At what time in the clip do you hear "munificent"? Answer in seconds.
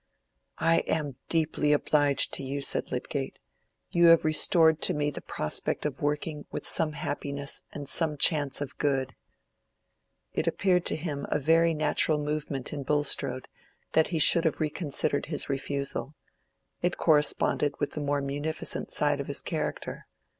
18.21-18.91